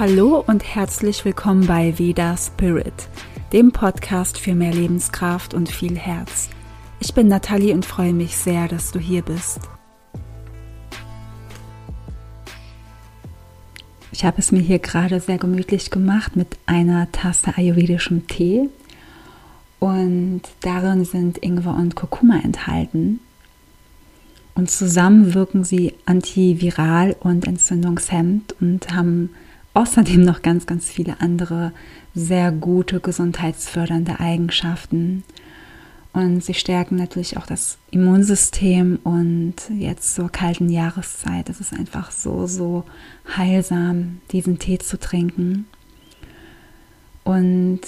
[0.00, 3.10] Hallo und herzlich willkommen bei Veda Spirit,
[3.52, 6.48] dem Podcast für mehr Lebenskraft und viel Herz.
[7.00, 9.60] Ich bin Nathalie und freue mich sehr, dass du hier bist.
[14.10, 18.70] Ich habe es mir hier gerade sehr gemütlich gemacht mit einer Tasse ayurvedischem Tee
[19.80, 23.20] und darin sind Ingwer und Kurkuma enthalten.
[24.54, 29.28] Und zusammen wirken sie antiviral und entzündungshemmend und haben
[29.74, 31.72] außerdem noch ganz, ganz viele andere
[32.14, 35.24] sehr gute gesundheitsfördernde Eigenschaften.
[36.12, 42.10] Und sie stärken natürlich auch das Immunsystem und jetzt zur kalten Jahreszeit ist es einfach
[42.10, 42.84] so, so
[43.36, 45.66] heilsam, diesen Tee zu trinken.
[47.22, 47.80] Und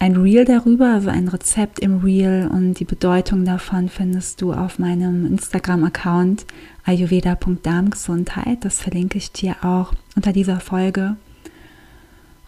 [0.00, 4.78] ein Reel darüber, also ein Rezept im Reel und die Bedeutung davon findest du auf
[4.78, 6.46] meinem Instagram-Account
[6.86, 8.64] ayurveda.darmgesundheit.
[8.64, 11.16] Das verlinke ich dir auch unter dieser Folge.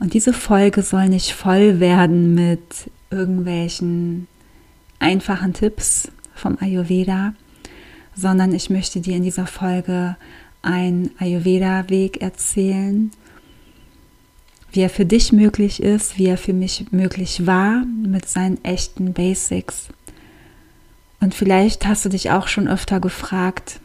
[0.01, 4.29] Und diese Folge soll nicht voll werden mit irgendwelchen
[4.99, 7.35] einfachen Tipps vom Ayurveda,
[8.15, 10.17] sondern ich möchte dir in dieser Folge
[10.63, 13.11] einen Ayurveda-Weg erzählen,
[14.73, 19.13] wie er für dich möglich ist, wie er für mich möglich war mit seinen echten
[19.13, 19.89] Basics.
[21.21, 23.81] Und vielleicht hast du dich auch schon öfter gefragt,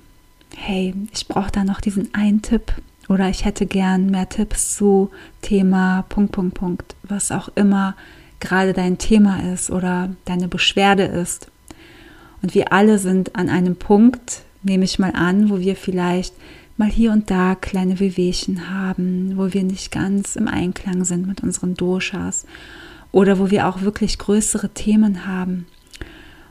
[0.55, 2.73] hey, ich brauche da noch diesen einen Tipp
[3.09, 7.95] oder ich hätte gern mehr Tipps zu Thema Punkt, Punkt, Punkt, was auch immer
[8.39, 11.49] gerade dein Thema ist oder deine Beschwerde ist.
[12.41, 16.33] Und wir alle sind an einem Punkt, nehme ich mal an, wo wir vielleicht
[16.77, 21.41] mal hier und da kleine Wehwehchen haben, wo wir nicht ganz im Einklang sind mit
[21.41, 22.45] unseren Doshas
[23.11, 25.65] oder wo wir auch wirklich größere Themen haben.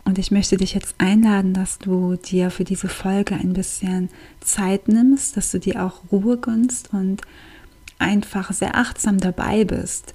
[0.05, 4.09] Und ich möchte dich jetzt einladen, dass du dir für diese Folge ein bisschen
[4.41, 7.23] Zeit nimmst, dass du dir auch Ruhe gönnst und
[7.99, 10.12] einfach sehr achtsam dabei bist,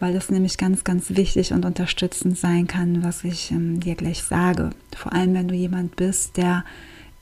[0.00, 4.22] weil das nämlich ganz, ganz wichtig und unterstützend sein kann, was ich ähm, dir gleich
[4.22, 4.70] sage.
[4.94, 6.64] Vor allem, wenn du jemand bist, der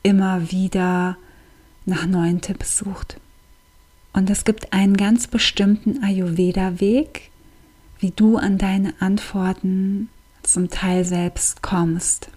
[0.03, 1.17] immer wieder
[1.85, 3.17] nach neuen Tipps sucht.
[4.13, 7.31] Und es gibt einen ganz bestimmten Ayurveda-Weg,
[7.99, 10.09] wie du an deine Antworten
[10.43, 12.29] zum Teil selbst kommst.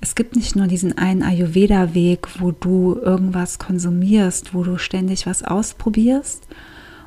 [0.00, 5.42] Es gibt nicht nur diesen einen Ayurveda-Weg, wo du irgendwas konsumierst, wo du ständig was
[5.42, 6.46] ausprobierst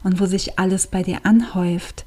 [0.04, 2.06] und wo sich alles bei dir anhäuft,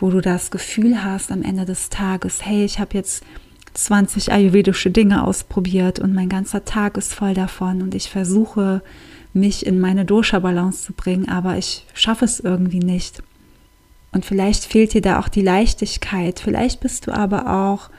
[0.00, 3.22] wo du das Gefühl hast am Ende des Tages, hey, ich habe jetzt
[3.74, 8.82] 20 ayurvedische Dinge ausprobiert und mein ganzer Tag ist voll davon und ich versuche
[9.34, 13.22] mich in meine Dosha-Balance zu bringen, aber ich schaffe es irgendwie nicht.
[14.12, 16.38] Und vielleicht fehlt dir da auch die Leichtigkeit.
[16.38, 17.90] Vielleicht bist du aber auch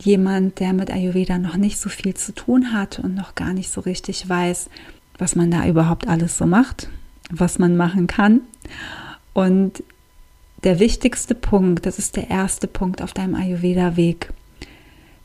[0.00, 3.70] jemand, der mit Ayurveda noch nicht so viel zu tun hat und noch gar nicht
[3.70, 4.70] so richtig weiß,
[5.18, 6.88] was man da überhaupt alles so macht,
[7.30, 8.40] was man machen kann.
[9.34, 9.82] Und
[10.64, 14.32] der wichtigste Punkt, das ist der erste Punkt auf deinem Ayurveda-Weg,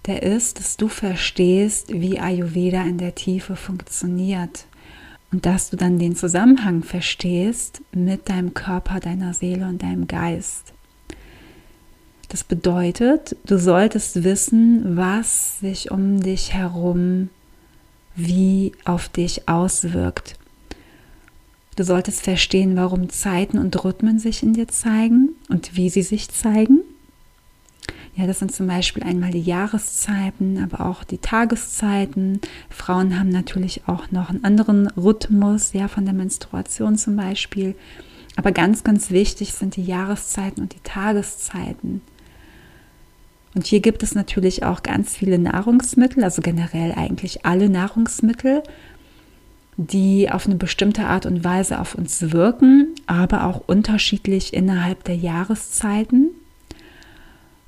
[0.08, 4.66] der ist, dass du verstehst, wie Ayurveda in der Tiefe funktioniert
[5.34, 10.74] und dass du dann den Zusammenhang verstehst mit deinem Körper, deiner Seele und deinem Geist.
[12.30, 17.30] Das bedeutet, du solltest wissen, was sich um dich herum
[18.16, 20.36] wie auf dich auswirkt.
[21.76, 26.30] Du solltest verstehen, warum Zeiten und Rhythmen sich in dir zeigen und wie sie sich
[26.30, 26.82] zeigen.
[28.16, 32.40] Ja, das sind zum Beispiel einmal die Jahreszeiten, aber auch die Tageszeiten.
[32.70, 37.74] Frauen haben natürlich auch noch einen anderen Rhythmus, ja, von der Menstruation zum Beispiel.
[38.36, 42.02] Aber ganz, ganz wichtig sind die Jahreszeiten und die Tageszeiten.
[43.56, 48.62] Und hier gibt es natürlich auch ganz viele Nahrungsmittel, also generell eigentlich alle Nahrungsmittel,
[49.78, 55.16] die auf eine bestimmte Art und Weise auf uns wirken, aber auch unterschiedlich innerhalb der
[55.16, 56.30] Jahreszeiten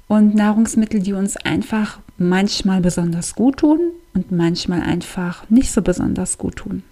[0.08, 3.80] und Nahrungsmittel, die uns einfach manchmal besonders gut tun
[4.14, 6.84] und manchmal einfach nicht so besonders gut tun.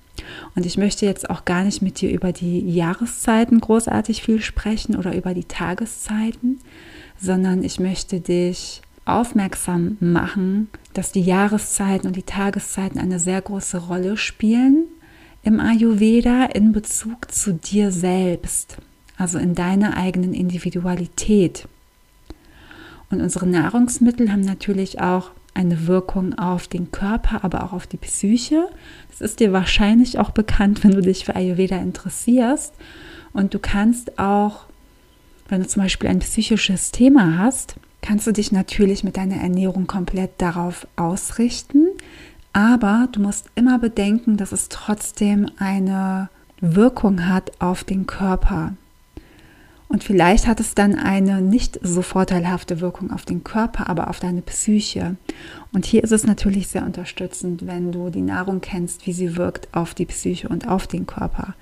[0.55, 4.95] Und ich möchte jetzt auch gar nicht mit dir über die Jahreszeiten großartig viel sprechen
[4.95, 6.59] oder über die Tageszeiten,
[7.19, 13.77] sondern ich möchte dich aufmerksam machen, dass die Jahreszeiten und die Tageszeiten eine sehr große
[13.77, 14.85] Rolle spielen
[15.43, 18.77] im Ayurveda in Bezug zu dir selbst,
[19.17, 21.67] also in deiner eigenen Individualität.
[23.13, 27.97] Und unsere Nahrungsmittel haben natürlich auch eine Wirkung auf den Körper, aber auch auf die
[27.97, 28.67] Psyche.
[29.11, 32.73] Das ist dir wahrscheinlich auch bekannt, wenn du dich für Ayurveda interessierst.
[33.31, 34.65] Und du kannst auch,
[35.47, 39.85] wenn du zum Beispiel ein psychisches Thema hast, kannst du dich natürlich mit deiner Ernährung
[39.85, 41.89] komplett darauf ausrichten.
[42.51, 46.29] Aber du musst immer bedenken, dass es trotzdem eine
[46.61, 48.73] Wirkung hat auf den Körper.
[49.93, 54.19] Und vielleicht hat es dann eine nicht so vorteilhafte Wirkung auf den Körper, aber auf
[54.19, 55.17] deine Psyche.
[55.71, 59.67] Und hier ist es natürlich sehr unterstützend, wenn du die Nahrung kennst, wie sie wirkt
[59.71, 61.53] auf die Psyche und auf den Körper.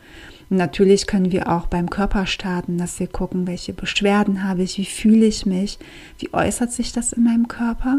[0.50, 4.78] Und natürlich können wir auch beim Körper starten, dass wir gucken, welche Beschwerden habe ich,
[4.78, 5.78] wie fühle ich mich,
[6.20, 7.98] wie äußert sich das in meinem Körper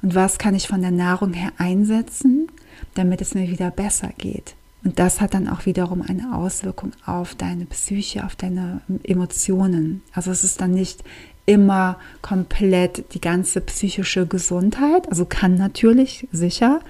[0.00, 2.46] und was kann ich von der Nahrung her einsetzen,
[2.94, 4.54] damit es mir wieder besser geht.
[4.82, 10.02] Und das hat dann auch wiederum eine Auswirkung auf deine Psyche, auf deine Emotionen.
[10.14, 11.04] Also es ist dann nicht
[11.44, 16.80] immer komplett die ganze psychische Gesundheit, also kann natürlich sicher,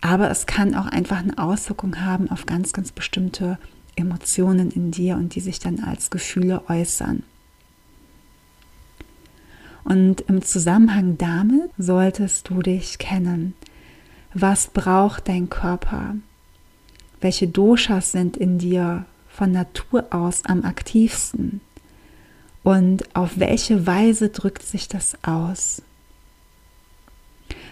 [0.00, 3.58] aber es kann auch einfach eine Auswirkung haben auf ganz, ganz bestimmte
[3.96, 7.22] Emotionen in dir und die sich dann als Gefühle äußern.
[9.84, 13.54] Und im Zusammenhang damit solltest du dich kennen.
[14.32, 16.14] Was braucht dein Körper?
[17.20, 21.60] Welche Doshas sind in dir von Natur aus am aktivsten?
[22.62, 25.82] Und auf welche Weise drückt sich das aus?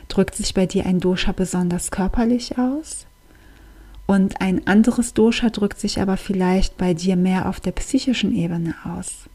[0.08, 3.06] Drückt sich bei dir ein Dosha besonders körperlich aus?
[4.06, 8.74] Und ein anderes Dosha drückt sich aber vielleicht bei dir mehr auf der psychischen Ebene
[8.84, 9.28] aus.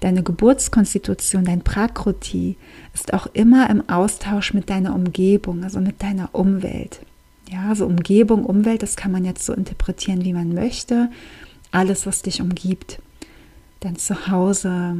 [0.00, 2.56] Deine Geburtskonstitution, dein Prakriti
[2.94, 7.00] ist auch immer im Austausch mit deiner Umgebung, also mit deiner Umwelt.
[7.48, 11.10] Ja, so Umgebung, Umwelt, das kann man jetzt so interpretieren, wie man möchte.
[11.70, 13.00] Alles, was dich umgibt.
[13.80, 14.96] Dein Zuhause,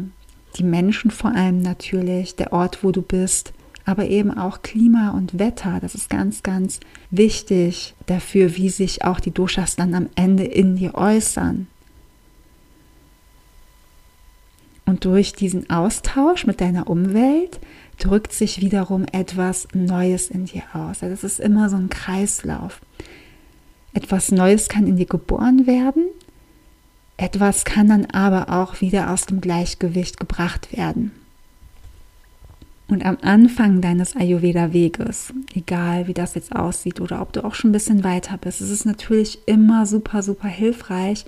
[0.56, 3.52] die Menschen vor allem natürlich, der Ort, wo du bist,
[3.84, 5.78] aber eben auch Klima und Wetter.
[5.80, 10.76] Das ist ganz, ganz wichtig dafür, wie sich auch die Doshas dann am Ende in
[10.76, 11.68] dir äußern.
[14.86, 17.60] Und durch diesen Austausch mit deiner Umwelt
[17.98, 21.00] drückt sich wiederum etwas Neues in dir aus.
[21.00, 22.80] Das ist immer so ein Kreislauf.
[23.92, 26.04] Etwas Neues kann in dir geboren werden,
[27.16, 31.12] etwas kann dann aber auch wieder aus dem Gleichgewicht gebracht werden.
[32.88, 37.70] Und am Anfang deines Ayurveda-Weges, egal wie das jetzt aussieht oder ob du auch schon
[37.70, 41.24] ein bisschen weiter bist, ist es natürlich immer super, super hilfreich,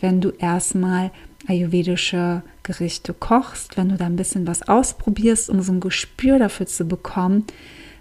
[0.00, 1.10] wenn du erstmal
[1.46, 6.66] ayurvedische Gerichte kochst, wenn du da ein bisschen was ausprobierst, um so ein Gespür dafür
[6.66, 7.44] zu bekommen,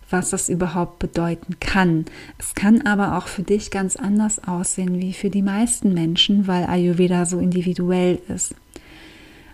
[0.09, 2.05] was das überhaupt bedeuten kann.
[2.37, 6.65] Es kann aber auch für dich ganz anders aussehen wie für die meisten Menschen, weil
[6.65, 8.55] Ayurveda so individuell ist.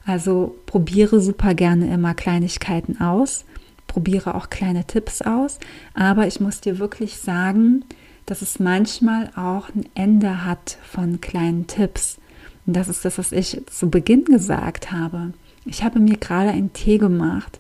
[0.08, 3.44] Also probiere super gerne immer Kleinigkeiten aus,
[3.88, 5.60] probiere auch kleine Tipps aus,
[5.94, 7.84] aber ich muss dir wirklich sagen,
[8.26, 12.20] dass es manchmal auch ein Ende hat von kleinen Tipps.
[12.66, 15.34] Und das ist das, was ich zu Beginn gesagt habe.
[15.66, 17.60] Ich habe mir gerade einen Tee gemacht.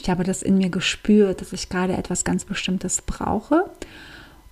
[0.00, 3.64] Ich habe das in mir gespürt, dass ich gerade etwas ganz Bestimmtes brauche.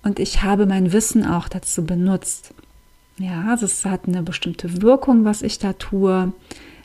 [0.03, 2.53] Und ich habe mein Wissen auch dazu benutzt.
[3.17, 6.33] Ja, also es hat eine bestimmte Wirkung, was ich da tue.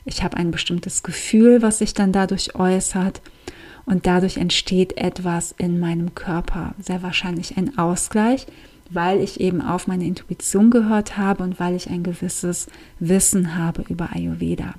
[0.09, 3.21] Ich habe ein bestimmtes Gefühl, was sich dann dadurch äußert.
[3.85, 6.73] Und dadurch entsteht etwas in meinem Körper.
[6.79, 8.47] Sehr wahrscheinlich ein Ausgleich,
[8.89, 12.67] weil ich eben auf meine Intuition gehört habe und weil ich ein gewisses
[12.99, 14.73] Wissen habe über Ayurveda.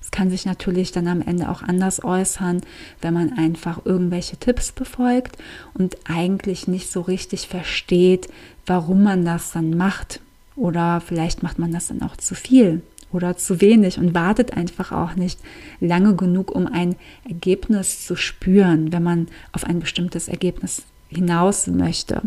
[0.00, 2.60] Es kann sich natürlich dann am Ende auch anders äußern,
[3.02, 5.36] wenn man einfach irgendwelche Tipps befolgt
[5.74, 8.28] und eigentlich nicht so richtig versteht,
[8.66, 10.20] warum man das dann macht.
[10.54, 12.82] Oder vielleicht macht man das dann auch zu viel
[13.16, 15.40] oder zu wenig und wartet einfach auch nicht
[15.80, 16.94] lange genug, um ein
[17.24, 22.22] Ergebnis zu spüren, wenn man auf ein bestimmtes Ergebnis hinaus möchte.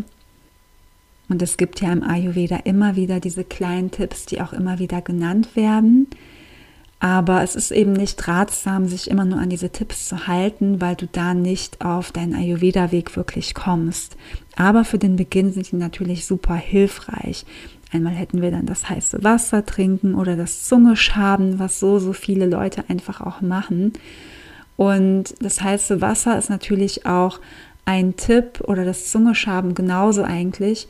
[1.28, 5.00] Und es gibt ja im Ayurveda immer wieder diese kleinen Tipps, die auch immer wieder
[5.00, 6.08] genannt werden.
[6.98, 10.96] Aber es ist eben nicht ratsam, sich immer nur an diese Tipps zu halten, weil
[10.96, 14.16] du da nicht auf deinen Ayurveda-Weg wirklich kommst.
[14.56, 17.46] Aber für den Beginn sind die natürlich super hilfreich.
[17.92, 22.46] Einmal hätten wir dann das heiße Wasser trinken oder das Zungeschaben, was so, so viele
[22.46, 23.92] Leute einfach auch machen.
[24.76, 27.40] Und das heiße Wasser ist natürlich auch
[27.84, 30.88] ein Tipp oder das Zungeschaben genauso eigentlich,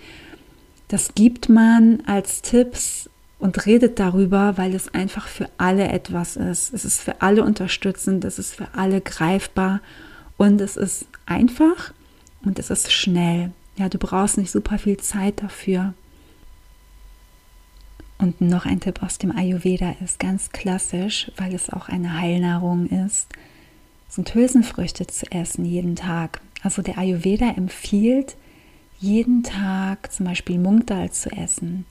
[0.88, 6.75] das gibt man als Tipps und redet darüber, weil es einfach für alle etwas ist.
[6.75, 9.80] Es ist für alle unterstützend, es ist für alle greifbar
[10.37, 11.92] und es ist einfach
[12.45, 13.52] und es ist schnell.
[13.76, 15.95] Ja, du brauchst nicht super viel Zeit dafür.
[18.21, 22.87] Und noch ein Tipp aus dem Ayurveda ist ganz klassisch, weil es auch eine Heilnahrung
[22.87, 23.29] ist,
[24.11, 26.43] sind Hülsenfrüchte zu essen jeden Tag.
[26.62, 28.37] Also der Ayurveda empfiehlt,
[28.99, 31.87] jeden Tag zum Beispiel Munkdal zu essen.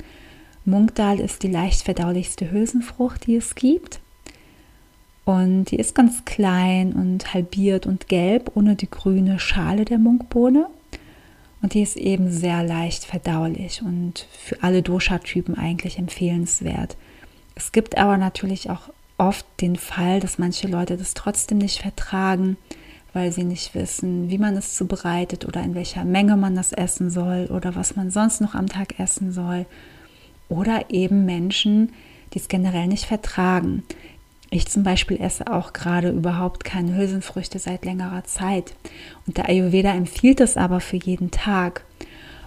[0.65, 3.99] Munkdal ist die leicht verdaulichste Hülsenfrucht, die es gibt.
[5.25, 10.67] Und die ist ganz klein und halbiert und gelb, ohne die grüne Schale der Munkbohne.
[11.61, 16.95] Und die ist eben sehr leicht verdaulich und für alle Dosha-Typen eigentlich empfehlenswert.
[17.55, 22.55] Es gibt aber natürlich auch oft den Fall, dass manche Leute das trotzdem nicht vertragen,
[23.11, 27.09] weil sie nicht wissen, wie man es zubereitet oder in welcher Menge man das essen
[27.09, 29.65] soll oder was man sonst noch am Tag essen soll.
[30.47, 31.91] Oder eben Menschen,
[32.33, 33.83] die es generell nicht vertragen.
[34.51, 38.73] Ich zum Beispiel esse auch gerade überhaupt keine Hülsenfrüchte seit längerer Zeit.
[39.27, 41.85] Und der Ayurveda empfiehlt es aber für jeden Tag.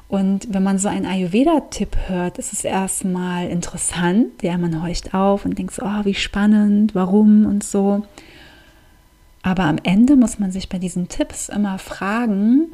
[0.09, 4.43] Und wenn man so einen Ayurveda-Tipp hört, ist es erstmal interessant.
[4.43, 8.05] Ja, man horcht auf und denkt so, oh, wie spannend, warum und so.
[9.43, 12.67] Aber am Ende muss man sich bei diesen Tipps immer fragen,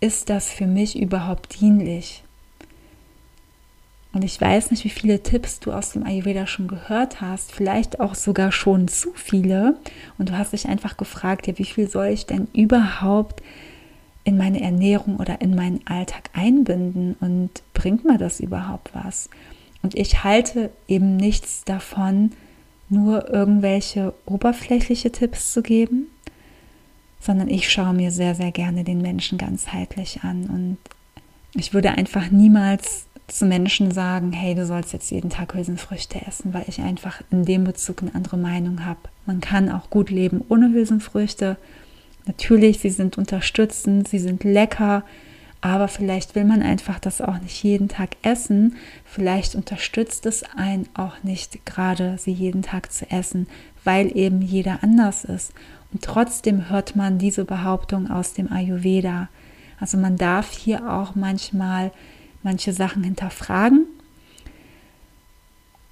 [0.00, 2.24] ist das für mich überhaupt dienlich?
[4.12, 7.98] Und ich weiß nicht, wie viele Tipps du aus dem Ayurveda schon gehört hast, vielleicht
[8.00, 9.76] auch sogar schon zu viele.
[10.18, 13.42] Und du hast dich einfach gefragt, ja, wie viel soll ich denn überhaupt
[14.24, 19.30] in meine Ernährung oder in meinen Alltag einbinden und bringt mir das überhaupt was?
[19.82, 22.32] Und ich halte eben nichts davon,
[22.88, 26.06] nur irgendwelche oberflächliche Tipps zu geben,
[27.18, 30.76] sondern ich schaue mir sehr, sehr gerne den Menschen ganzheitlich an und
[31.54, 33.06] ich würde einfach niemals
[33.38, 37.44] zu Menschen sagen, hey, du sollst jetzt jeden Tag Hülsenfrüchte essen, weil ich einfach in
[37.44, 39.00] dem Bezug eine andere Meinung habe.
[39.26, 41.56] Man kann auch gut leben ohne Hülsenfrüchte.
[42.26, 45.04] Natürlich, sie sind unterstützend, sie sind lecker,
[45.60, 48.76] aber vielleicht will man einfach das auch nicht jeden Tag essen.
[49.04, 53.46] Vielleicht unterstützt es einen auch nicht gerade, sie jeden Tag zu essen,
[53.84, 55.52] weil eben jeder anders ist.
[55.92, 59.28] Und trotzdem hört man diese Behauptung aus dem Ayurveda.
[59.78, 61.92] Also man darf hier auch manchmal
[62.42, 63.86] manche Sachen hinterfragen.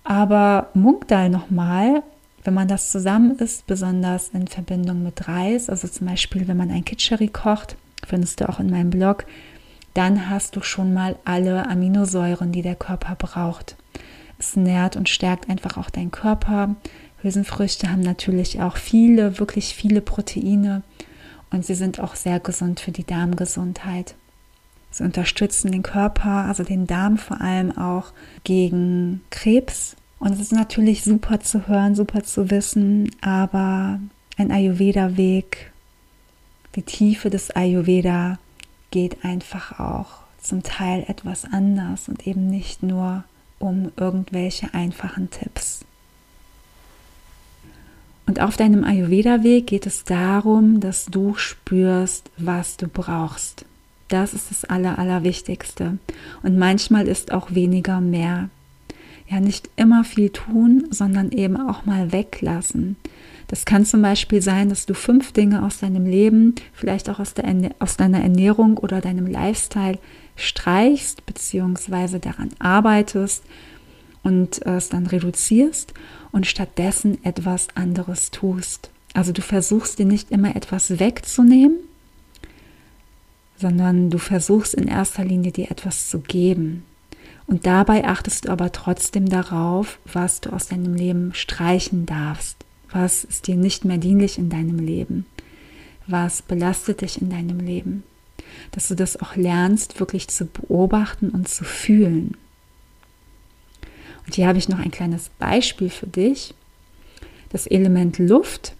[0.04, 2.02] Aber Munkdal nochmal,
[2.42, 6.70] wenn man das zusammen isst, besonders in Verbindung mit Reis, also zum Beispiel, wenn man
[6.70, 7.76] ein Kitscheri kocht,
[8.06, 9.26] findest du auch in meinem Blog,
[9.94, 13.76] dann hast du schon mal alle Aminosäuren, die der Körper braucht.
[14.38, 16.76] Es nährt und stärkt einfach auch deinen Körper.
[17.22, 20.82] Hülsenfrüchte haben natürlich auch viele, wirklich viele Proteine
[21.50, 24.14] und sie sind auch sehr gesund für die Darmgesundheit.
[24.90, 28.12] Sie unterstützen den Körper, also den Darm vor allem auch
[28.44, 29.96] gegen Krebs.
[30.18, 34.00] Und es ist natürlich super zu hören, super zu wissen, aber
[34.36, 35.70] ein Ayurveda-Weg,
[36.74, 38.38] die Tiefe des Ayurveda
[38.90, 43.24] geht einfach auch zum Teil etwas anders und eben nicht nur
[43.58, 45.84] um irgendwelche einfachen Tipps.
[48.26, 53.64] Und auf deinem Ayurveda-Weg geht es darum, dass du spürst, was du brauchst.
[54.10, 55.98] Das ist das Aller, Allerwichtigste.
[56.42, 58.50] Und manchmal ist auch weniger mehr.
[59.28, 62.96] Ja, nicht immer viel tun, sondern eben auch mal weglassen.
[63.46, 67.34] Das kann zum Beispiel sein, dass du fünf Dinge aus deinem Leben, vielleicht auch aus,
[67.34, 67.44] der,
[67.78, 69.98] aus deiner Ernährung oder deinem Lifestyle
[70.34, 73.44] streichst, beziehungsweise daran arbeitest
[74.24, 75.94] und es dann reduzierst
[76.32, 78.90] und stattdessen etwas anderes tust.
[79.14, 81.76] Also du versuchst dir nicht immer etwas wegzunehmen,
[83.60, 86.84] sondern du versuchst in erster Linie dir etwas zu geben.
[87.46, 92.56] Und dabei achtest du aber trotzdem darauf, was du aus deinem Leben streichen darfst.
[92.90, 95.26] Was ist dir nicht mehr dienlich in deinem Leben?
[96.06, 98.02] Was belastet dich in deinem Leben?
[98.72, 102.36] Dass du das auch lernst, wirklich zu beobachten und zu fühlen.
[104.26, 106.54] Und hier habe ich noch ein kleines Beispiel für dich.
[107.50, 108.74] Das Element Luft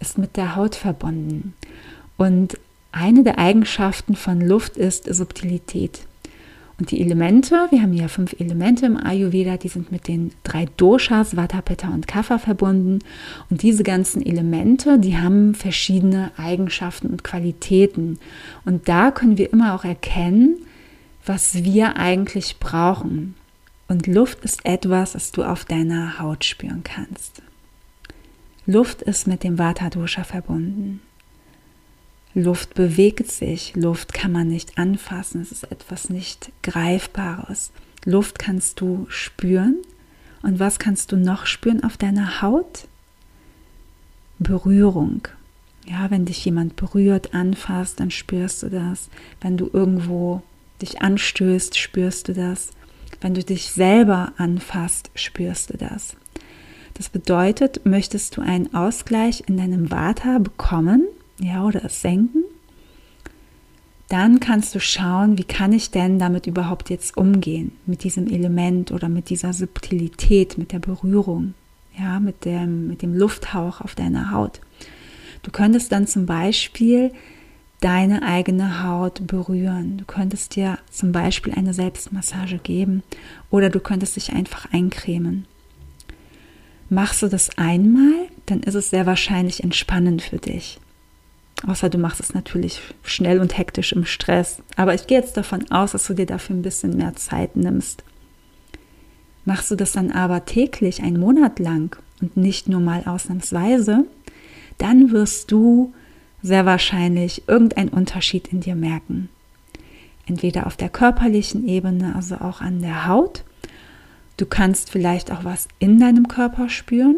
[0.00, 1.54] ist mit der Haut verbunden.
[2.16, 2.56] Und
[2.92, 6.06] eine der Eigenschaften von Luft ist Subtilität.
[6.78, 10.66] Und die Elemente, wir haben ja fünf Elemente im Ayurveda, die sind mit den drei
[10.76, 12.98] Doshas, Vata, Pitta und Kapha verbunden.
[13.50, 18.18] Und diese ganzen Elemente, die haben verschiedene Eigenschaften und Qualitäten.
[18.64, 20.56] Und da können wir immer auch erkennen,
[21.24, 23.36] was wir eigentlich brauchen.
[23.86, 27.42] Und Luft ist etwas, das du auf deiner Haut spüren kannst.
[28.66, 31.00] Luft ist mit dem Vata Dosha verbunden.
[32.34, 37.72] Luft bewegt sich, Luft kann man nicht anfassen, es ist etwas nicht Greifbares.
[38.04, 39.76] Luft kannst du spüren.
[40.42, 42.88] Und was kannst du noch spüren auf deiner Haut?
[44.38, 45.28] Berührung.
[45.86, 49.08] Ja, wenn dich jemand berührt, anfasst, dann spürst du das.
[49.40, 50.42] Wenn du irgendwo
[50.80, 52.70] dich anstößt, spürst du das.
[53.20, 56.16] Wenn du dich selber anfasst, spürst du das.
[56.94, 61.04] Das bedeutet, möchtest du einen Ausgleich in deinem Vata bekommen,
[61.42, 62.44] ja, oder es senken,
[64.08, 68.92] dann kannst du schauen, wie kann ich denn damit überhaupt jetzt umgehen, mit diesem Element
[68.92, 71.54] oder mit dieser Subtilität, mit der Berührung,
[71.98, 74.60] ja, mit dem, mit dem Lufthauch auf deiner Haut.
[75.42, 77.10] Du könntest dann zum Beispiel
[77.80, 79.96] deine eigene Haut berühren.
[79.98, 83.02] Du könntest dir zum Beispiel eine Selbstmassage geben
[83.50, 85.46] oder du könntest dich einfach eincremen.
[86.88, 90.78] Machst du das einmal, dann ist es sehr wahrscheinlich entspannend für dich.
[91.66, 94.62] Außer du machst es natürlich schnell und hektisch im Stress.
[94.76, 98.02] Aber ich gehe jetzt davon aus, dass du dir dafür ein bisschen mehr Zeit nimmst.
[99.44, 104.04] Machst du das dann aber täglich, einen Monat lang und nicht nur mal ausnahmsweise,
[104.78, 105.92] dann wirst du
[106.42, 109.28] sehr wahrscheinlich irgendeinen Unterschied in dir merken.
[110.26, 113.44] Entweder auf der körperlichen Ebene, also auch an der Haut.
[114.36, 117.16] Du kannst vielleicht auch was in deinem Körper spüren.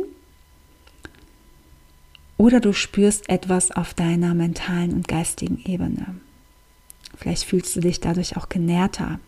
[2.36, 6.16] Oder du spürst etwas auf deiner mentalen und geistigen Ebene.
[7.16, 9.20] Vielleicht fühlst du dich dadurch auch genährter.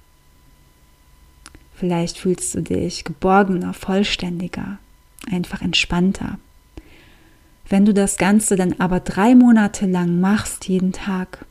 [1.75, 4.79] Vielleicht fühlst du dich geborgener, vollständiger,
[5.31, 6.39] einfach entspannter.
[7.69, 11.45] Wenn du das Ganze dann aber drei Monate lang machst, jeden Tag,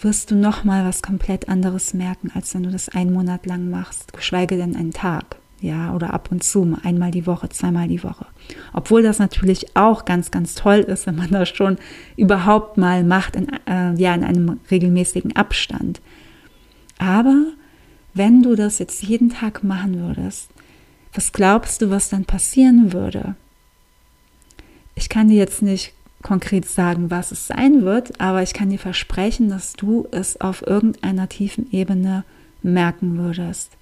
[0.00, 4.12] wirst du nochmal was komplett anderes merken, als wenn du das einen Monat lang machst,
[4.12, 8.26] geschweige denn einen Tag, ja, oder ab und zu, einmal die Woche, zweimal die Woche.
[8.72, 11.78] Obwohl das natürlich auch ganz, ganz toll ist, wenn man das schon
[12.16, 16.00] überhaupt mal macht, in, äh, ja, in einem regelmäßigen Abstand.
[16.98, 17.46] Aber
[18.14, 20.50] wenn du das jetzt jeden Tag machen würdest,
[21.12, 23.34] was glaubst du, was dann passieren würde?
[24.94, 28.78] Ich kann dir jetzt nicht konkret sagen, was es sein wird, aber ich kann dir
[28.78, 32.24] versprechen, dass du es auf irgendeiner tiefen Ebene
[32.62, 33.77] merken würdest.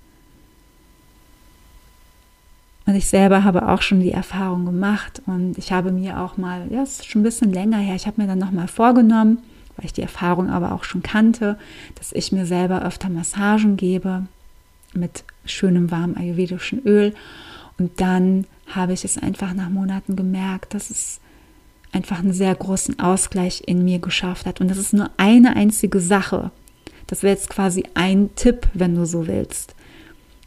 [2.86, 6.68] Und ich selber habe auch schon die Erfahrung gemacht und ich habe mir auch mal,
[6.70, 9.38] ja, es ist schon ein bisschen länger her, ich habe mir dann nochmal vorgenommen,
[9.76, 11.58] weil ich die Erfahrung aber auch schon kannte,
[11.96, 14.26] dass ich mir selber öfter Massagen gebe
[14.94, 17.12] mit schönem warmem ayurvedischen Öl.
[17.76, 21.20] Und dann habe ich es einfach nach Monaten gemerkt, dass es
[21.92, 24.60] einfach einen sehr großen Ausgleich in mir geschafft hat.
[24.60, 26.50] Und das ist nur eine einzige Sache.
[27.06, 29.74] Das wäre jetzt quasi ein Tipp, wenn du so willst.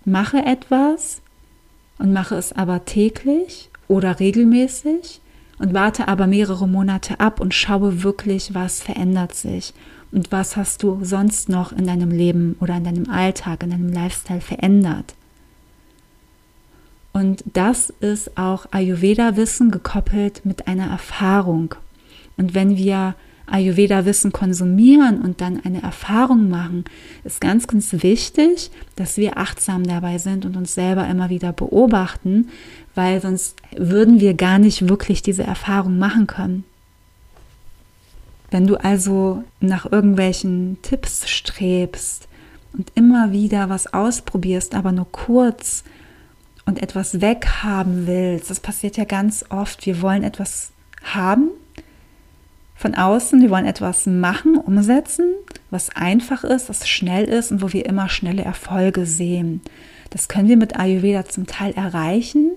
[0.06, 1.22] Mache etwas
[2.00, 5.22] und mache es aber täglich oder regelmäßig
[5.60, 9.74] und warte aber mehrere Monate ab und schaue wirklich, was verändert sich
[10.12, 13.94] und was hast du sonst noch in deinem Leben oder in deinem Alltag, in deinem
[13.94, 15.14] Lifestyle verändert.
[17.12, 21.76] Und das ist auch Ayurveda-Wissen gekoppelt mit einer Erfahrung.
[22.38, 23.16] Und wenn wir
[23.52, 26.86] Ayurveda-Wissen konsumieren und dann eine Erfahrung machen,
[27.24, 32.50] ist ganz, ganz wichtig, dass wir achtsam dabei sind und uns selber immer wieder beobachten,
[32.96, 36.64] weil sonst würden wir gar nicht wirklich diese Erfahrung machen können.
[38.52, 42.28] Wenn du also nach irgendwelchen Tipps strebst
[42.74, 45.84] und immer wieder was ausprobierst, aber nur kurz,
[46.70, 50.72] und etwas weghaben willst, das passiert ja ganz oft, wir wollen etwas
[51.04, 51.50] haben
[52.80, 55.34] von außen, wir wollen etwas machen, umsetzen,
[55.70, 59.60] was einfach ist, was schnell ist und wo wir immer schnelle Erfolge sehen.
[60.12, 62.52] Das können wir mit Ayurveda zum Teil erreichen,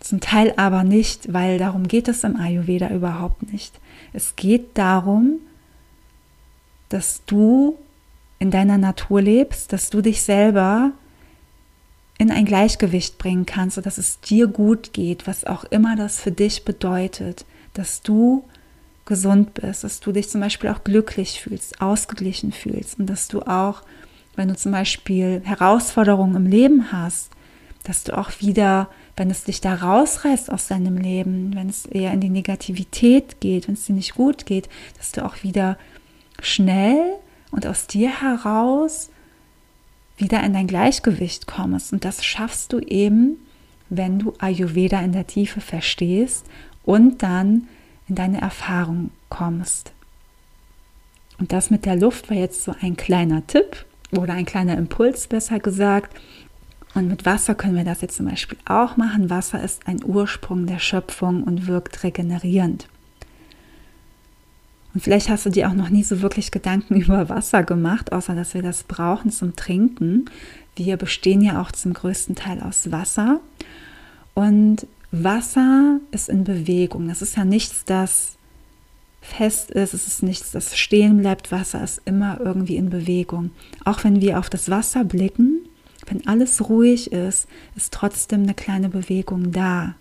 [0.00, 3.78] zum Teil aber nicht, weil darum geht es im Ayurveda überhaupt nicht.
[4.12, 5.38] Es geht darum,
[6.88, 7.78] dass du
[8.40, 10.90] in deiner Natur lebst, dass du dich selber
[12.18, 16.32] in ein Gleichgewicht bringen kannst, sodass es dir gut geht, was auch immer das für
[16.32, 18.42] dich bedeutet, dass du
[19.04, 23.42] gesund bist, dass du dich zum Beispiel auch glücklich fühlst, ausgeglichen fühlst und dass du
[23.42, 23.82] auch,
[24.36, 27.30] wenn du zum Beispiel Herausforderungen im Leben hast,
[27.84, 32.12] dass du auch wieder, wenn es dich da rausreißt aus deinem Leben, wenn es eher
[32.12, 35.76] in die Negativität geht, wenn es dir nicht gut geht, dass du auch wieder
[36.40, 37.16] schnell
[37.50, 39.10] und aus dir heraus
[40.16, 41.92] wieder in dein Gleichgewicht kommst.
[41.92, 43.36] Und das schaffst du eben,
[43.90, 46.46] wenn du Ayurveda in der Tiefe verstehst
[46.84, 47.68] und dann
[48.08, 49.92] in deine Erfahrung kommst.
[51.38, 55.26] Und das mit der Luft war jetzt so ein kleiner Tipp oder ein kleiner Impuls,
[55.26, 56.14] besser gesagt.
[56.94, 59.30] Und mit Wasser können wir das jetzt zum Beispiel auch machen.
[59.30, 62.88] Wasser ist ein Ursprung der Schöpfung und wirkt regenerierend.
[64.94, 68.36] Und vielleicht hast du dir auch noch nie so wirklich Gedanken über Wasser gemacht, außer
[68.36, 70.26] dass wir das brauchen zum Trinken.
[70.76, 73.40] Wir bestehen ja auch zum größten Teil aus Wasser.
[74.34, 74.86] Und
[75.22, 77.08] Wasser ist in Bewegung.
[77.08, 78.36] Das ist ja nichts, das
[79.20, 79.94] fest ist.
[79.94, 81.52] Es ist nichts, das stehen bleibt.
[81.52, 83.50] Wasser ist immer irgendwie in Bewegung.
[83.84, 85.68] Auch wenn wir auf das Wasser blicken,
[86.06, 87.46] wenn alles ruhig ist,
[87.76, 89.94] ist trotzdem eine kleine Bewegung da.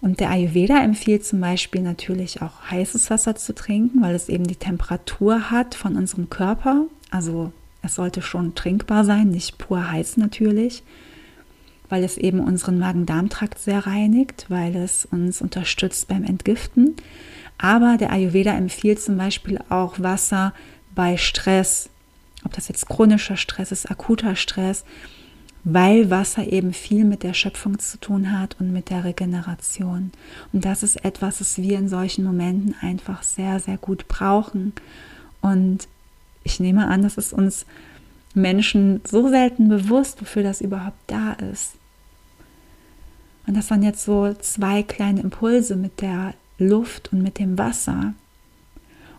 [0.00, 4.46] Und der Ayurveda empfiehlt zum Beispiel natürlich auch heißes Wasser zu trinken, weil es eben
[4.46, 6.84] die Temperatur hat von unserem Körper.
[7.10, 10.82] Also es sollte schon trinkbar sein, nicht pur heiß natürlich,
[11.88, 16.96] weil es eben unseren Magen-Darm-Trakt sehr reinigt, weil es uns unterstützt beim Entgiften.
[17.58, 20.52] Aber der Ayurveda empfiehlt zum Beispiel auch Wasser
[20.94, 21.88] bei Stress,
[22.44, 24.84] ob das jetzt chronischer Stress ist, akuter Stress,
[25.64, 30.12] weil Wasser eben viel mit der Schöpfung zu tun hat und mit der Regeneration.
[30.52, 34.74] Und das ist etwas, was wir in solchen Momenten einfach sehr, sehr gut brauchen.
[35.40, 35.88] Und
[36.44, 37.66] ich nehme an, dass es uns
[38.36, 41.72] Menschen so selten bewusst, wofür das überhaupt da ist.
[43.46, 48.12] Und das waren jetzt so zwei kleine Impulse mit der Luft und mit dem Wasser.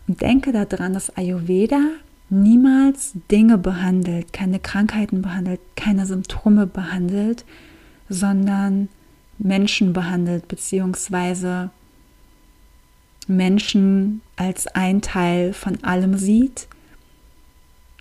[0.08, 1.82] Und denke daran, dass Ayurveda
[2.30, 7.44] niemals Dinge behandelt, keine Krankheiten behandelt, keine Symptome behandelt,
[8.10, 8.88] sondern
[9.40, 11.72] Menschen behandelt, beziehungsweise
[13.28, 16.68] Menschen als ein Teil von allem sieht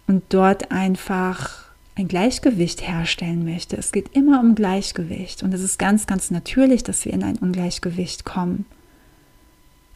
[0.07, 1.67] und dort einfach
[1.97, 3.77] ein Gleichgewicht herstellen möchte.
[3.77, 7.39] Es geht immer um Gleichgewicht und es ist ganz, ganz natürlich, dass wir in ein
[7.39, 8.67] Ungleichgewicht kommen.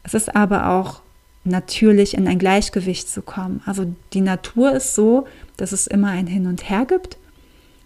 [0.03, 1.01] Es ist aber auch
[1.43, 3.61] natürlich in ein Gleichgewicht zu kommen.
[3.65, 7.17] Also die Natur ist so, dass es immer ein Hin und Her gibt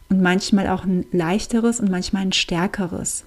[0.10, 3.26] und manchmal auch ein leichteres und manchmal ein stärkeres.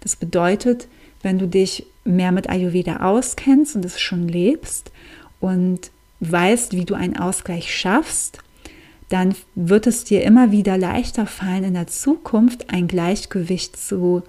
[0.00, 0.88] Das bedeutet,
[1.22, 4.90] wenn du dich mehr mit Ayurveda auskennst und es schon lebst
[5.40, 8.38] und weißt, wie du einen Ausgleich schaffst,
[9.08, 14.22] dann wird es dir immer wieder leichter fallen, in der Zukunft ein Gleichgewicht zu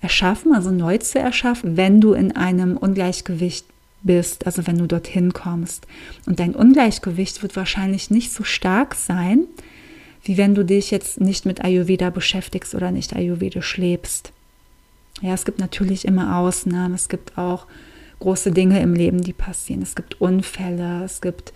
[0.00, 3.66] erschaffen, also neu zu erschaffen, wenn du in einem Ungleichgewicht
[4.02, 5.86] bist, also wenn du dorthin kommst.
[6.26, 9.44] Und dein Ungleichgewicht wird wahrscheinlich nicht so stark sein,
[10.22, 14.32] wie wenn du dich jetzt nicht mit Ayurveda beschäftigst oder nicht ayurvedisch lebst.
[15.20, 17.66] Ja, es gibt natürlich immer Ausnahmen, es gibt auch
[18.20, 19.82] große Dinge im Leben, die passieren.
[19.82, 21.52] Es gibt Unfälle, es gibt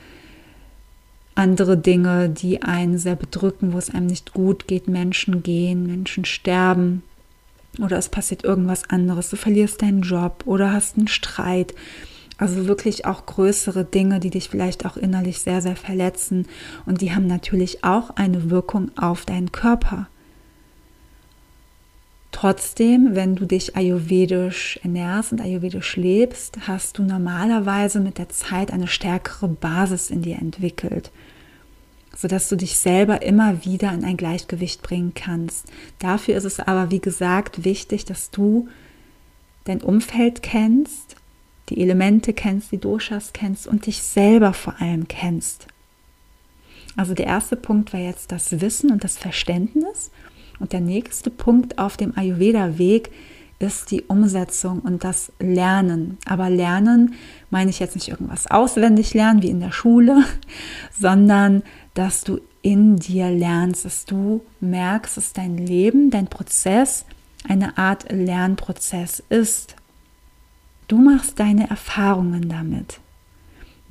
[1.34, 4.88] andere Dinge, die einen sehr bedrücken, wo es einem nicht gut geht.
[4.88, 7.02] Menschen gehen, Menschen sterben
[7.80, 9.30] oder es passiert irgendwas anderes.
[9.30, 11.74] Du verlierst deinen Job oder hast einen Streit.
[12.38, 16.46] Also wirklich auch größere Dinge, die dich vielleicht auch innerlich sehr, sehr verletzen.
[16.86, 20.08] Und die haben natürlich auch eine Wirkung auf deinen Körper.
[22.32, 28.72] Trotzdem, wenn du dich ayurvedisch ernährst und ayurvedisch lebst, hast du normalerweise mit der Zeit
[28.72, 31.12] eine stärkere Basis in dir entwickelt,
[32.16, 35.66] sodass du dich selber immer wieder in ein Gleichgewicht bringen kannst.
[35.98, 38.68] Dafür ist es aber, wie gesagt, wichtig, dass du
[39.64, 41.16] dein Umfeld kennst,
[41.68, 45.66] die Elemente kennst, die Doshas kennst und dich selber vor allem kennst.
[46.96, 50.10] Also der erste Punkt war jetzt das Wissen und das Verständnis.
[50.62, 53.10] Und der nächste Punkt auf dem Ayurveda-Weg
[53.58, 56.18] ist die Umsetzung und das Lernen.
[56.24, 57.14] Aber Lernen
[57.50, 60.24] meine ich jetzt nicht irgendwas auswendig lernen wie in der Schule,
[61.00, 67.06] sondern dass du in dir lernst, dass du merkst, dass dein Leben, dein Prozess
[67.48, 69.74] eine Art Lernprozess ist.
[70.86, 73.00] Du machst deine Erfahrungen damit.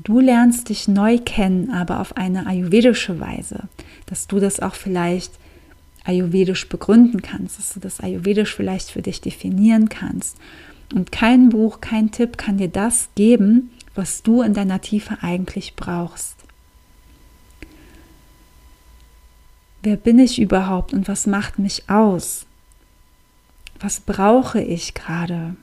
[0.02, 3.64] Du lernst dich neu kennen, aber auf eine ayurvedische Weise,
[4.06, 5.34] dass du das auch vielleicht
[6.04, 10.38] ayurvedisch begründen kannst, dass du das ayurvedisch vielleicht für dich definieren kannst.
[10.94, 15.76] Und kein Buch, kein Tipp kann dir das geben, was du in deiner Tiefe eigentlich
[15.76, 16.36] brauchst.
[19.84, 22.46] Wer bin ich überhaupt und was macht mich aus?
[23.80, 25.56] Was brauche ich gerade?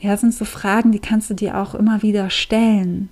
[0.00, 3.10] Ja, das sind so Fragen, die kannst du dir auch immer wieder stellen.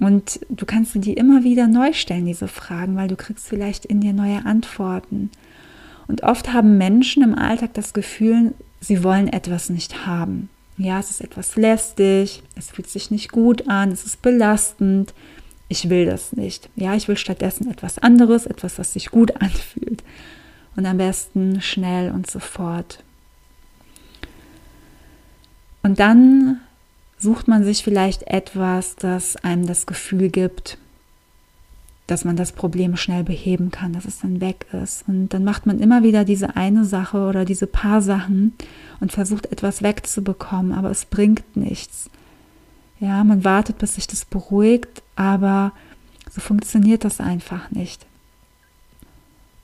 [0.00, 3.84] Und du kannst dir die immer wieder neu stellen, diese Fragen, weil du kriegst vielleicht
[3.84, 5.30] in dir neue Antworten.
[6.08, 10.48] Und oft haben Menschen im Alltag das Gefühl, sie wollen etwas nicht haben.
[10.78, 15.12] Ja, es ist etwas lästig, es fühlt sich nicht gut an, es ist belastend.
[15.68, 16.70] Ich will das nicht.
[16.76, 20.02] Ja, ich will stattdessen etwas anderes, etwas, was sich gut anfühlt.
[20.76, 23.04] Und am besten schnell und sofort.
[25.82, 26.60] Und dann
[27.20, 30.78] sucht man sich vielleicht etwas, das einem das Gefühl gibt,
[32.06, 35.04] dass man das Problem schnell beheben kann, dass es dann weg ist.
[35.06, 38.54] Und dann macht man immer wieder diese eine Sache oder diese paar Sachen
[38.98, 42.10] und versucht etwas wegzubekommen, aber es bringt nichts.
[42.98, 45.72] Ja, man wartet, bis sich das beruhigt, aber
[46.30, 48.06] so funktioniert das einfach nicht.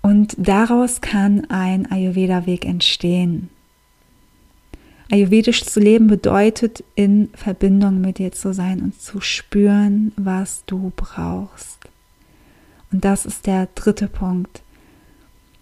[0.03, 3.51] Und daraus kann ein Ayurveda-Weg entstehen.
[5.11, 10.93] Ayurvedisch zu leben bedeutet, in Verbindung mit dir zu sein und zu spüren, was du
[10.97, 11.79] brauchst.
[12.91, 14.63] Und das ist der dritte Punkt.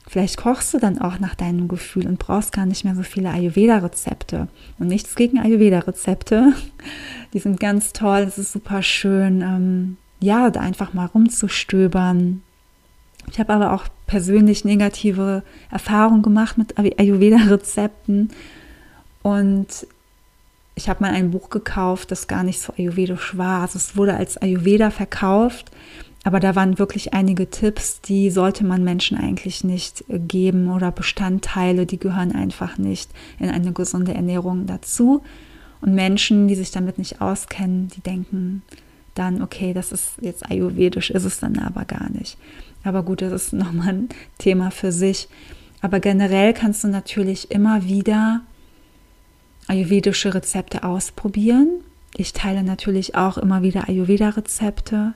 [0.06, 3.30] Vielleicht kochst du dann auch nach deinem Gefühl und brauchst gar nicht mehr so viele
[3.30, 4.48] Ayurveda-Rezepte.
[4.78, 6.52] Und nichts gegen Ayurveda-Rezepte.
[7.32, 12.42] Die sind ganz toll, es ist super schön, ähm, ja, da einfach mal rumzustöbern.
[13.30, 18.30] Ich habe aber auch persönlich negative Erfahrungen gemacht mit Ayurveda-Rezepten
[19.24, 19.86] und
[20.74, 23.62] ich habe mal ein Buch gekauft, das gar nicht so ayurvedisch war.
[23.62, 25.70] Also es wurde als Ayurveda verkauft,
[26.26, 30.90] Aber da waren wirklich einige Tipps, die sollte man Menschen eigentlich nicht äh, geben oder
[30.90, 35.22] Bestandteile, die gehören einfach nicht in eine gesunde Ernährung dazu.
[35.80, 38.62] Und Menschen, die sich damit nicht auskennen, die denken
[39.14, 42.38] dann, okay, das ist jetzt ayurvedisch, ist es dann aber gar nicht.
[42.84, 44.08] Aber gut, das ist nochmal ein
[44.38, 45.28] Thema für sich.
[45.82, 48.42] Aber generell kannst du natürlich immer wieder
[49.66, 51.80] ayurvedische Rezepte ausprobieren.
[52.16, 55.14] Ich teile natürlich auch immer wieder Ayurveda-Rezepte.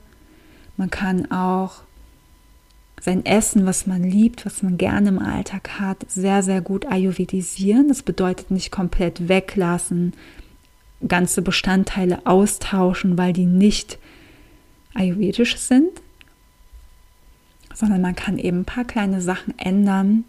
[0.77, 1.83] Man kann auch
[3.01, 7.89] sein Essen, was man liebt, was man gerne im Alltag hat, sehr, sehr gut ayurvedisieren.
[7.89, 10.15] Das bedeutet nicht komplett weglassen,
[11.07, 13.99] ganze Bestandteile austauschen, weil die nicht
[14.95, 15.91] ayurvedisch sind,
[17.73, 20.25] sondern man kann eben ein paar kleine Sachen ändern,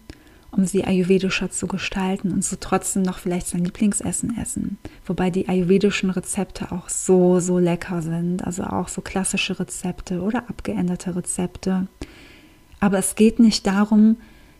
[0.51, 4.77] um sie ayurvedischer zu gestalten und so trotzdem noch vielleicht sein Lieblingsessen essen.
[5.05, 8.43] Wobei die ayurvedischen Rezepte auch so, so lecker sind.
[8.43, 11.87] Also auch so klassische Rezepte oder abgeänderte Rezepte.
[12.79, 14.17] Aber es geht nicht darum,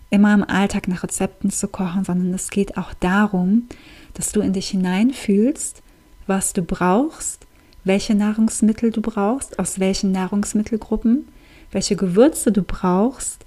[0.10, 3.68] immer im Alltag nach Rezepten zu kochen, sondern es geht auch darum,
[4.14, 5.82] dass du in dich hineinfühlst,
[6.28, 7.48] was du brauchst,
[7.84, 11.28] welche Nahrungsmittel du brauchst, aus welchen Nahrungsmittelgruppen,
[11.72, 13.39] welche Gewürze du brauchst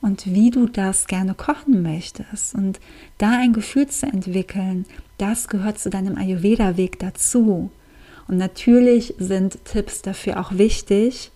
[0.00, 2.54] und wie du das gerne kochen möchtest.
[2.54, 2.80] Und
[3.18, 4.86] da ein Gefühl zu entwickeln,
[5.18, 7.70] das gehört zu deinem Ayurveda-Weg dazu.
[8.28, 11.30] Und natürlich sind Tipps dafür auch wichtig,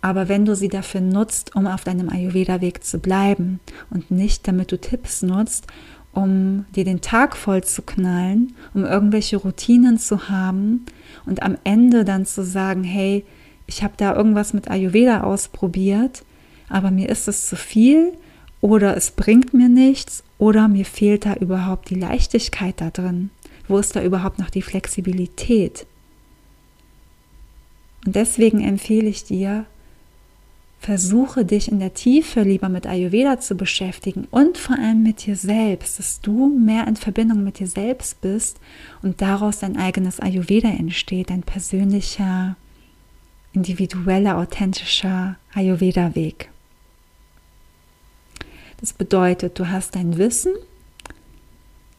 [0.00, 4.70] aber wenn du sie dafür nutzt, um auf deinem Ayurveda-Weg zu bleiben und nicht damit
[4.70, 5.66] du Tipps nutzt,
[6.12, 10.84] um dir den Tag voll zu knallen, um irgendwelche Routinen zu haben
[11.26, 13.24] und am Ende dann zu sagen, hey,
[13.66, 16.22] ich habe da irgendwas mit Ayurveda ausprobiert,
[16.68, 18.12] aber mir ist es zu viel
[18.60, 23.30] oder es bringt mir nichts oder mir fehlt da überhaupt die Leichtigkeit da drin.
[23.68, 25.86] Wo ist da überhaupt noch die Flexibilität?
[28.04, 29.66] Und deswegen empfehle ich dir,
[30.78, 35.36] versuche dich in der Tiefe lieber mit Ayurveda zu beschäftigen und vor allem mit dir
[35.36, 38.58] selbst, dass du mehr in Verbindung mit dir selbst bist
[39.02, 42.56] und daraus dein eigenes Ayurveda entsteht, dein persönlicher,
[43.54, 46.50] individueller, authentischer Ayurveda-Weg.
[48.84, 50.52] Das bedeutet, du hast dein Wissen,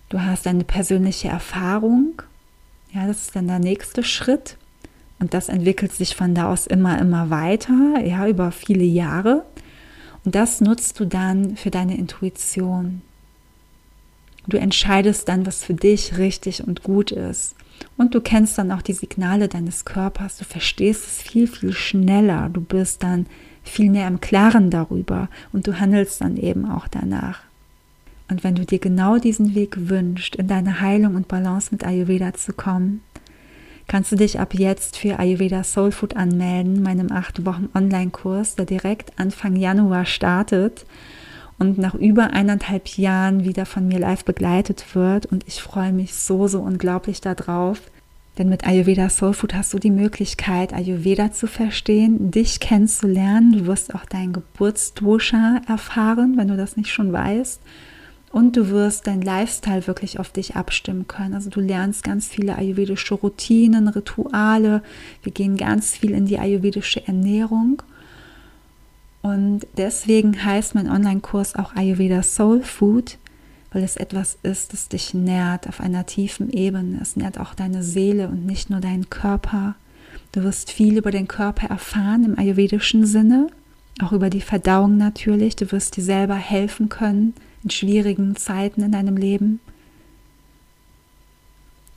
[0.10, 2.22] du hast deine persönliche Erfahrung.
[2.94, 4.58] Ja, das ist dann der nächste Schritt.
[5.18, 9.46] Und das entwickelt sich von da aus immer, immer weiter, ja, über viele Jahre.
[10.26, 13.02] Und das nutzt du dann für deine Intuition.
[14.46, 17.56] Du entscheidest dann, was für dich richtig und gut ist.
[17.98, 20.38] Und du kennst dann auch die Signale deines Körpers.
[20.38, 22.52] Du verstehst es viel, viel schneller.
[22.54, 23.26] Du bist dann
[23.66, 27.42] viel mehr im Klaren darüber und du handelst dann eben auch danach.
[28.30, 32.34] Und wenn du dir genau diesen Weg wünschst, in deine Heilung und Balance mit Ayurveda
[32.34, 33.02] zu kommen,
[33.88, 38.66] kannst du dich ab jetzt für Ayurveda Soul Food anmelden, meinem acht Wochen Online-Kurs, der
[38.66, 40.86] direkt Anfang Januar startet
[41.60, 45.28] und nach über eineinhalb Jahren wieder von mir live begleitet wird.
[45.28, 47.80] Und ich freue mich so, so unglaublich darauf,
[48.38, 53.54] denn mit Ayurveda Soul Food hast du die Möglichkeit, Ayurveda zu verstehen, dich kennenzulernen.
[53.54, 57.62] Du wirst auch dein Geburtsdosha erfahren, wenn du das nicht schon weißt.
[58.32, 61.34] Und du wirst dein Lifestyle wirklich auf dich abstimmen können.
[61.34, 64.84] Also du lernst ganz viele ayurvedische Routinen, Rituale.
[65.24, 67.82] Wir gehen ganz viel in die ayurvedische Ernährung.
[69.22, 73.18] Und deswegen heißt mein Online-Kurs auch Ayurveda Soul Food,
[73.76, 76.98] weil es etwas ist, das dich nährt auf einer tiefen Ebene.
[77.02, 79.76] Es nährt auch deine Seele und nicht nur deinen Körper.
[80.32, 83.48] Du wirst viel über den Körper erfahren im ayurvedischen Sinne,
[84.02, 85.58] auch über die Verdauung natürlich.
[85.58, 87.34] Du wirst dir selber helfen können
[87.66, 89.60] in schwierigen Zeiten in deinem Leben.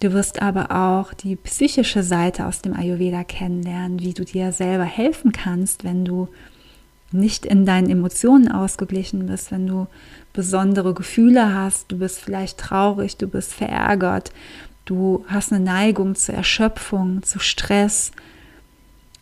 [0.00, 4.84] Du wirst aber auch die psychische Seite aus dem Ayurveda kennenlernen, wie du dir selber
[4.84, 6.26] helfen kannst, wenn du
[7.10, 9.86] nicht in deinen Emotionen ausgeglichen bist, wenn du
[10.32, 14.32] besondere Gefühle hast, du bist vielleicht traurig, du bist verärgert,
[14.84, 18.12] du hast eine Neigung zur Erschöpfung, zu Stress.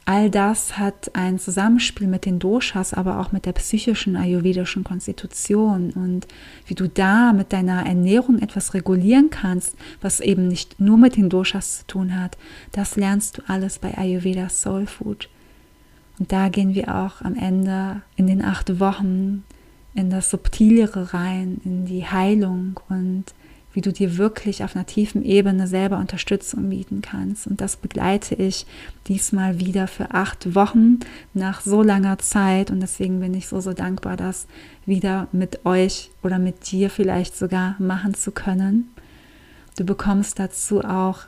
[0.04, 5.90] All das hat ein Zusammenspiel mit den Doshas, aber auch mit der psychischen ayurvedischen Konstitution
[5.90, 6.28] und
[6.66, 11.28] wie du da mit deiner Ernährung etwas regulieren kannst, was eben nicht nur mit den
[11.28, 12.38] Doshas zu tun hat,
[12.70, 15.28] das lernst du alles bei Ayurveda Soul Food.
[16.18, 19.44] Und da gehen wir auch am Ende in den acht Wochen
[19.94, 23.24] in das Subtilere rein, in die Heilung und
[23.72, 27.46] wie du dir wirklich auf einer tiefen Ebene selber Unterstützung bieten kannst.
[27.46, 28.64] Und das begleite ich
[29.06, 31.00] diesmal wieder für acht Wochen
[31.34, 32.70] nach so langer Zeit.
[32.70, 34.46] Und deswegen bin ich so, so dankbar, das
[34.86, 38.88] wieder mit euch oder mit dir vielleicht sogar machen zu können.
[39.76, 41.24] Du bekommst dazu auch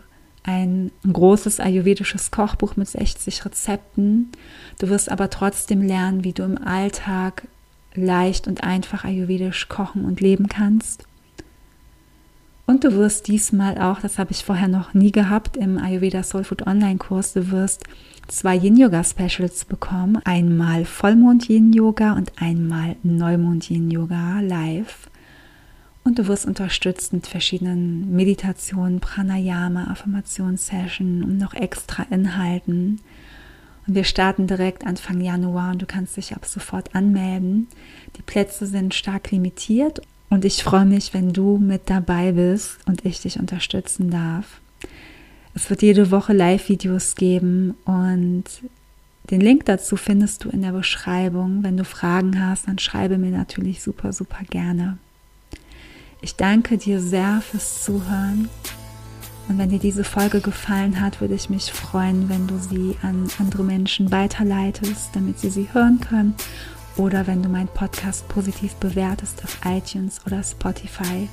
[0.48, 4.32] ein großes ayurvedisches Kochbuch mit 60 Rezepten.
[4.78, 7.46] Du wirst aber trotzdem lernen, wie du im Alltag
[7.94, 11.04] leicht und einfach ayurvedisch kochen und leben kannst.
[12.64, 16.44] Und du wirst diesmal auch, das habe ich vorher noch nie gehabt im Ayurveda Soul
[16.44, 17.84] Food Online Kurs, du wirst
[18.26, 20.18] zwei Yin Yoga Specials bekommen.
[20.24, 25.10] Einmal Vollmond Yin Yoga und einmal Neumond Yin Yoga live.
[26.08, 33.02] Und du wirst unterstützt mit verschiedenen Meditationen, Pranayama, Affirmationssession und noch extra Inhalten.
[33.86, 37.68] Und wir starten direkt Anfang Januar und du kannst dich ab sofort anmelden.
[38.16, 43.04] Die Plätze sind stark limitiert und ich freue mich, wenn du mit dabei bist und
[43.04, 44.62] ich dich unterstützen darf.
[45.52, 48.44] Es wird jede Woche Live-Videos geben und
[49.30, 51.62] den Link dazu findest du in der Beschreibung.
[51.64, 54.96] Wenn du Fragen hast, dann schreibe mir natürlich super, super gerne.
[56.20, 58.48] Ich danke dir sehr fürs Zuhören.
[59.48, 63.28] Und wenn dir diese Folge gefallen hat, würde ich mich freuen, wenn du sie an
[63.38, 66.34] andere Menschen weiterleitest, damit sie sie hören können
[66.96, 71.28] oder wenn du meinen Podcast positiv bewertest auf iTunes oder Spotify.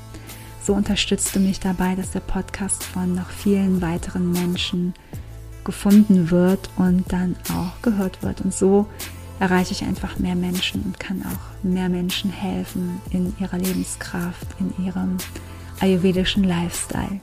[0.64, 4.94] So unterstützt du mich dabei, dass der Podcast von noch vielen weiteren Menschen
[5.64, 8.42] gefunden wird und dann auch gehört wird.
[8.42, 8.88] Und so
[9.40, 14.86] erreiche ich einfach mehr Menschen und kann auch mehr Menschen helfen in ihrer Lebenskraft, in
[14.86, 15.18] ihrem
[15.80, 17.20] ayurvedischen Lifestyle.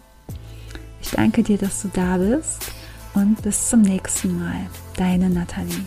[1.01, 2.67] Ich danke dir, dass du da bist
[3.15, 4.67] und bis zum nächsten Mal.
[4.97, 5.85] Deine Nathalie.